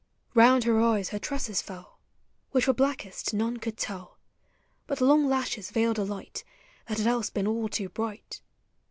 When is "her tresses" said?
1.09-1.61